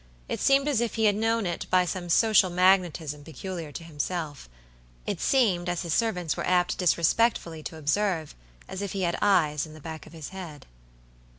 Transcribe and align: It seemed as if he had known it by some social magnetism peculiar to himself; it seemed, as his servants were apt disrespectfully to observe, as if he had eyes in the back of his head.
It 0.27 0.39
seemed 0.39 0.67
as 0.67 0.81
if 0.81 0.95
he 0.95 1.05
had 1.05 1.15
known 1.15 1.45
it 1.45 1.67
by 1.69 1.85
some 1.85 2.09
social 2.09 2.49
magnetism 2.49 3.23
peculiar 3.23 3.71
to 3.71 3.83
himself; 3.83 4.49
it 5.05 5.21
seemed, 5.21 5.69
as 5.69 5.83
his 5.83 5.93
servants 5.93 6.35
were 6.35 6.47
apt 6.47 6.79
disrespectfully 6.79 7.61
to 7.61 7.77
observe, 7.77 8.33
as 8.67 8.81
if 8.81 8.93
he 8.93 9.03
had 9.03 9.15
eyes 9.21 9.67
in 9.67 9.75
the 9.75 9.79
back 9.79 10.07
of 10.07 10.13
his 10.13 10.29
head. 10.29 10.65